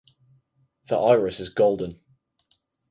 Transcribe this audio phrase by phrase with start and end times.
[0.87, 2.01] The iris is golden.